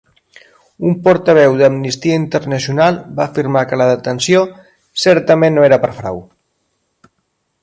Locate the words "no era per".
5.61-5.95